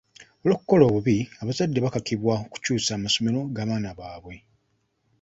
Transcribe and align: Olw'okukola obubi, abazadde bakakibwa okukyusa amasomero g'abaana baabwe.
Olw'okukola 0.43 0.83
obubi, 0.89 1.17
abazadde 1.41 1.79
bakakibwa 1.85 2.33
okukyusa 2.45 2.89
amasomero 2.93 3.39
g'abaana 3.55 3.89
baabwe. 3.99 4.35